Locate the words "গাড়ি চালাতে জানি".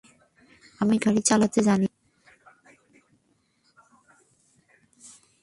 0.97-1.87